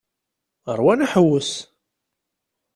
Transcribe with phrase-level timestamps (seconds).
[0.77, 1.51] Rwan aḥewwes.